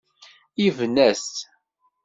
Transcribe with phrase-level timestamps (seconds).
[0.63, 1.27] Yebna-t.